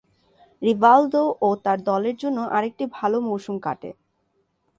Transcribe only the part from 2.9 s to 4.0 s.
ভাল মৌসুম কাটে।